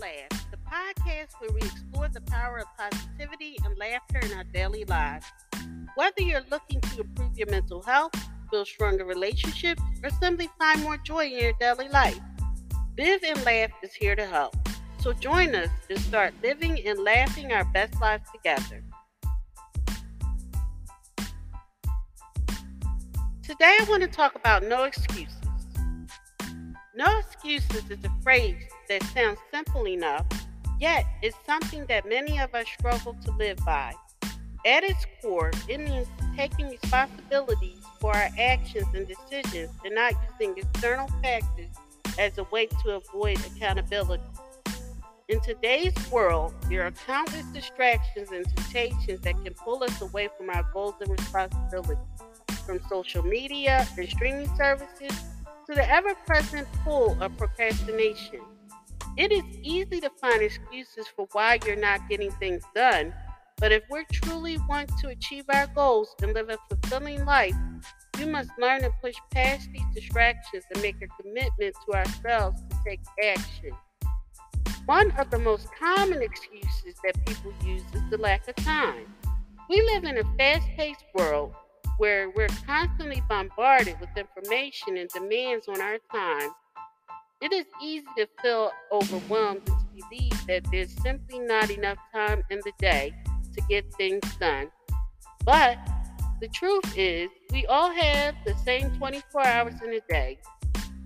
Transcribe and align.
Laugh, 0.00 0.50
the 0.50 0.56
podcast 0.56 1.34
where 1.40 1.50
we 1.52 1.60
explore 1.60 2.08
the 2.08 2.22
power 2.22 2.58
of 2.58 2.66
positivity 2.78 3.58
and 3.66 3.76
laughter 3.76 4.18
in 4.24 4.32
our 4.32 4.44
daily 4.44 4.84
lives. 4.86 5.26
Whether 5.94 6.22
you're 6.22 6.44
looking 6.50 6.80
to 6.80 7.02
improve 7.02 7.36
your 7.36 7.50
mental 7.50 7.82
health, 7.82 8.14
build 8.50 8.66
stronger 8.66 9.04
relationships, 9.04 9.82
or 10.02 10.08
simply 10.22 10.48
find 10.58 10.82
more 10.82 10.96
joy 10.96 11.26
in 11.26 11.38
your 11.38 11.52
daily 11.60 11.88
life, 11.90 12.18
Live 12.96 13.20
and 13.26 13.44
Laugh 13.44 13.70
is 13.82 13.92
here 13.92 14.16
to 14.16 14.24
help. 14.24 14.56
So 15.00 15.12
join 15.12 15.54
us 15.54 15.68
and 15.90 15.98
start 15.98 16.32
living 16.42 16.80
and 16.86 16.98
laughing 17.00 17.52
our 17.52 17.64
best 17.64 18.00
lives 18.00 18.24
together. 18.32 18.82
Today 23.42 23.76
I 23.80 23.86
want 23.86 24.02
to 24.02 24.08
talk 24.08 24.34
about 24.34 24.62
no 24.62 24.84
excuses. 24.84 25.36
No 26.94 27.18
excuses 27.18 27.90
is 27.90 28.02
a 28.04 28.22
phrase 28.22 28.64
that 28.90 29.04
sounds 29.14 29.38
simple 29.52 29.86
enough, 29.86 30.26
yet 30.80 31.06
it's 31.22 31.36
something 31.46 31.86
that 31.86 32.08
many 32.08 32.40
of 32.40 32.52
us 32.56 32.66
struggle 32.76 33.16
to 33.24 33.30
live 33.38 33.56
by. 33.64 33.94
At 34.66 34.82
its 34.82 35.06
core, 35.22 35.52
it 35.68 35.78
means 35.78 36.08
taking 36.36 36.68
responsibilities 36.68 37.78
for 38.00 38.12
our 38.12 38.28
actions 38.36 38.88
and 38.92 39.06
decisions 39.06 39.70
and 39.84 39.94
not 39.94 40.14
using 40.32 40.58
external 40.58 41.06
factors 41.22 41.70
as 42.18 42.36
a 42.38 42.44
way 42.50 42.66
to 42.66 42.96
avoid 42.96 43.38
accountability. 43.46 44.24
In 45.28 45.40
today's 45.40 45.94
world, 46.10 46.52
there 46.68 46.84
are 46.84 46.90
countless 46.90 47.46
distractions 47.54 48.32
and 48.32 48.44
temptations 48.56 49.20
that 49.20 49.36
can 49.44 49.54
pull 49.54 49.84
us 49.84 50.00
away 50.00 50.28
from 50.36 50.50
our 50.50 50.64
goals 50.74 50.96
and 51.00 51.10
responsibilities, 51.10 51.96
from 52.66 52.80
social 52.88 53.22
media 53.22 53.86
and 53.96 54.08
streaming 54.08 54.50
services 54.56 55.16
to 55.68 55.76
the 55.76 55.88
ever 55.88 56.16
present 56.26 56.66
pull 56.84 57.16
of 57.22 57.38
procrastination. 57.38 58.40
It 59.16 59.32
is 59.32 59.44
easy 59.62 60.00
to 60.00 60.10
find 60.20 60.40
excuses 60.40 61.06
for 61.14 61.26
why 61.32 61.58
you're 61.66 61.76
not 61.76 62.08
getting 62.08 62.30
things 62.32 62.62
done, 62.74 63.12
but 63.58 63.72
if 63.72 63.82
we 63.90 64.04
truly 64.12 64.58
want 64.68 64.90
to 64.98 65.08
achieve 65.08 65.44
our 65.52 65.66
goals 65.68 66.14
and 66.22 66.32
live 66.32 66.48
a 66.48 66.58
fulfilling 66.68 67.24
life, 67.24 67.54
we 68.18 68.26
must 68.26 68.50
learn 68.58 68.82
to 68.82 68.90
push 69.02 69.16
past 69.32 69.68
these 69.72 69.94
distractions 69.94 70.64
and 70.72 70.82
make 70.82 70.96
a 71.02 71.22
commitment 71.22 71.76
to 71.86 71.96
ourselves 71.96 72.62
to 72.70 72.76
take 72.84 73.00
action. 73.22 73.72
One 74.86 75.10
of 75.12 75.30
the 75.30 75.38
most 75.38 75.68
common 75.78 76.22
excuses 76.22 76.94
that 77.04 77.24
people 77.26 77.52
use 77.64 77.82
is 77.92 78.02
the 78.10 78.18
lack 78.18 78.48
of 78.48 78.56
time. 78.56 79.06
We 79.68 79.82
live 79.82 80.04
in 80.04 80.18
a 80.18 80.24
fast 80.38 80.66
paced 80.76 81.04
world 81.14 81.52
where 81.98 82.30
we're 82.30 82.48
constantly 82.66 83.22
bombarded 83.28 84.00
with 84.00 84.08
information 84.16 84.96
and 84.96 85.08
demands 85.10 85.68
on 85.68 85.80
our 85.80 85.98
time, 86.10 86.50
it 87.40 87.52
is 87.52 87.64
easy 87.82 88.06
to 88.18 88.26
feel 88.42 88.70
overwhelmed 88.92 89.62
and 89.66 89.78
to 89.78 90.08
believe 90.08 90.46
that 90.46 90.62
there's 90.70 90.94
simply 91.02 91.38
not 91.38 91.70
enough 91.70 91.98
time 92.12 92.42
in 92.50 92.60
the 92.64 92.72
day 92.78 93.14
to 93.54 93.62
get 93.68 93.90
things 93.94 94.22
done. 94.36 94.70
But 95.44 95.78
the 96.40 96.48
truth 96.48 96.96
is, 96.96 97.30
we 97.50 97.64
all 97.66 97.90
have 97.90 98.34
the 98.44 98.54
same 98.64 98.90
24 98.98 99.46
hours 99.46 99.74
in 99.82 99.94
a 99.94 100.00
day. 100.08 100.38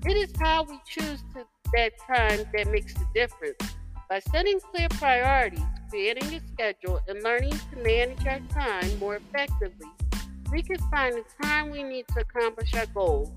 It 0.06 0.16
is 0.16 0.32
how 0.38 0.64
we 0.64 0.80
choose 0.86 1.22
to, 1.34 1.46
that 1.72 1.92
time 2.06 2.44
that 2.52 2.70
makes 2.70 2.94
the 2.94 3.06
difference. 3.14 3.76
By 4.10 4.18
setting 4.18 4.60
clear 4.72 4.88
priorities, 4.90 5.60
creating 5.88 6.34
a 6.34 6.40
schedule, 6.52 7.00
and 7.08 7.22
learning 7.22 7.52
to 7.52 7.76
manage 7.82 8.26
our 8.26 8.40
time 8.50 8.98
more 8.98 9.16
effectively, 9.16 9.88
we 10.52 10.62
can 10.62 10.78
find 10.90 11.14
the 11.14 11.24
time 11.42 11.70
we 11.70 11.82
need 11.82 12.06
to 12.08 12.20
accomplish 12.20 12.74
our 12.74 12.86
goals. 12.86 13.30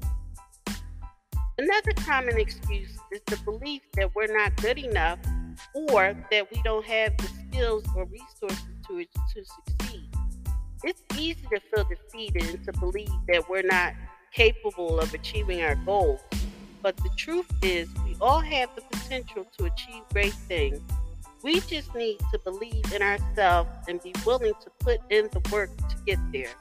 Another 1.59 1.91
common 2.05 2.37
excuse 2.37 2.99
is 3.11 3.19
the 3.25 3.37
belief 3.37 3.81
that 3.95 4.13
we're 4.13 4.27
not 4.27 4.55
good 4.57 4.77
enough 4.77 5.17
or 5.73 6.15
that 6.29 6.51
we 6.53 6.61
don't 6.61 6.85
have 6.85 7.17
the 7.17 7.27
skills 7.27 7.83
or 7.95 8.05
resources 8.05 8.63
to, 8.87 9.03
to 9.03 9.43
succeed. 9.43 10.07
It's 10.83 11.01
easy 11.17 11.41
to 11.51 11.59
feel 11.59 11.83
defeated 11.85 12.47
and 12.47 12.63
to 12.63 12.73
believe 12.73 13.09
that 13.27 13.49
we're 13.49 13.63
not 13.63 13.95
capable 14.31 14.99
of 14.99 15.11
achieving 15.15 15.63
our 15.63 15.73
goals. 15.77 16.21
But 16.83 16.95
the 16.97 17.09
truth 17.17 17.51
is, 17.63 17.89
we 18.05 18.15
all 18.21 18.39
have 18.39 18.69
the 18.75 18.83
potential 18.91 19.47
to 19.57 19.65
achieve 19.65 20.03
great 20.13 20.33
things. 20.33 20.79
We 21.41 21.59
just 21.61 21.95
need 21.95 22.19
to 22.31 22.39
believe 22.43 22.93
in 22.93 23.01
ourselves 23.01 23.71
and 23.87 23.99
be 24.03 24.13
willing 24.27 24.53
to 24.61 24.69
put 24.77 24.99
in 25.09 25.27
the 25.31 25.41
work 25.51 25.75
to 25.75 25.95
get 26.05 26.19
there. 26.31 26.53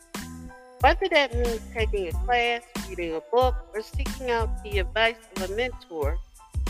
Whether 0.80 1.08
that 1.10 1.34
means 1.34 1.60
taking 1.72 2.08
a 2.08 2.12
class, 2.24 2.62
reading 2.88 3.14
a 3.14 3.20
book, 3.32 3.54
or 3.74 3.82
seeking 3.82 4.30
out 4.30 4.62
the 4.62 4.78
advice 4.78 5.16
of 5.36 5.50
a 5.50 5.54
mentor, 5.54 6.18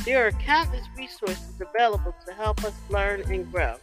there 0.05 0.27
are 0.27 0.31
countless 0.31 0.87
resources 0.97 1.61
available 1.61 2.15
to 2.27 2.35
help 2.35 2.63
us 2.65 2.75
learn 2.89 3.23
and 3.33 3.51
grow. 3.51 3.75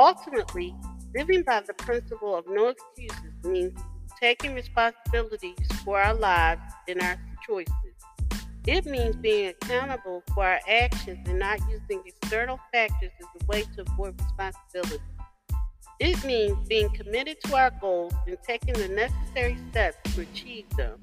Ultimately, 0.00 0.74
living 1.14 1.42
by 1.42 1.60
the 1.60 1.74
principle 1.74 2.34
of 2.34 2.46
no 2.48 2.68
excuses 2.68 3.32
means 3.44 3.78
taking 4.18 4.54
responsibilities 4.54 5.58
for 5.84 6.00
our 6.00 6.14
lives 6.14 6.62
and 6.88 7.02
our 7.02 7.16
choices. 7.46 7.72
It 8.66 8.86
means 8.86 9.16
being 9.16 9.48
accountable 9.48 10.22
for 10.34 10.44
our 10.44 10.60
actions 10.68 11.28
and 11.28 11.38
not 11.38 11.60
using 11.70 12.02
external 12.04 12.58
factors 12.72 13.12
as 13.20 13.42
a 13.42 13.46
way 13.46 13.62
to 13.76 13.82
avoid 13.82 14.20
responsibility. 14.20 15.04
It 15.98 16.22
means 16.24 16.56
being 16.68 16.90
committed 16.90 17.38
to 17.44 17.56
our 17.56 17.70
goals 17.80 18.12
and 18.26 18.36
taking 18.46 18.74
the 18.74 18.88
necessary 18.88 19.56
steps 19.70 20.14
to 20.14 20.22
achieve 20.22 20.68
them. 20.76 21.00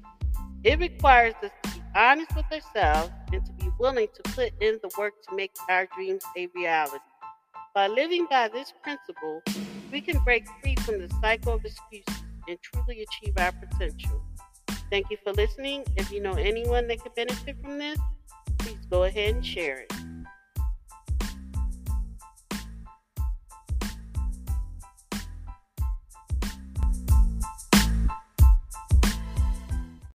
It 0.62 0.78
requires 0.78 1.34
us 1.42 1.50
to 1.64 1.70
be 1.70 1.82
honest 1.96 2.34
with 2.36 2.44
ourselves 2.52 3.10
and 3.32 3.44
to 3.44 3.52
be 3.54 3.70
willing 3.78 4.06
to 4.14 4.22
put 4.30 4.52
in 4.60 4.78
the 4.82 4.90
work 4.96 5.14
to 5.28 5.34
make 5.34 5.52
our 5.68 5.86
dreams 5.96 6.22
a 6.36 6.46
reality. 6.54 6.98
By 7.74 7.88
living 7.88 8.28
by 8.30 8.48
this 8.48 8.72
principle, 8.84 9.42
we 9.90 10.00
can 10.00 10.22
break 10.22 10.46
free 10.62 10.76
from 10.76 11.00
the 11.00 11.12
cycle 11.20 11.54
of 11.54 11.64
excuses 11.64 12.22
and 12.48 12.56
truly 12.62 13.02
achieve 13.02 13.34
our 13.36 13.50
potential. 13.50 14.22
Thank 14.90 15.10
you 15.10 15.16
for 15.24 15.32
listening. 15.32 15.82
If 15.96 16.12
you 16.12 16.20
know 16.20 16.34
anyone 16.34 16.86
that 16.86 17.02
could 17.02 17.16
benefit 17.16 17.56
from 17.60 17.78
this, 17.78 17.98
please 18.58 18.78
go 18.88 19.02
ahead 19.04 19.34
and 19.34 19.44
share 19.44 19.80
it. 19.80 19.92